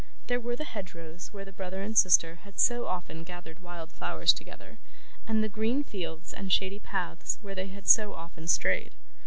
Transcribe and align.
There 0.25 0.39
were 0.39 0.55
the 0.55 0.63
hedgerows 0.63 1.31
where 1.31 1.45
the 1.45 1.51
brother 1.51 1.83
and 1.83 1.95
sister 1.95 2.37
had 2.37 2.59
so 2.59 2.87
often 2.87 3.23
gathered 3.23 3.59
wild 3.59 3.91
flowers 3.91 4.33
together, 4.33 4.79
and 5.27 5.43
the 5.43 5.47
green 5.47 5.83
fields 5.83 6.33
and 6.33 6.51
shady 6.51 6.79
paths 6.79 7.37
where 7.43 7.53
they 7.53 7.67
had 7.67 7.87
so 7.87 8.15
often 8.15 8.47
strayed. 8.47 8.95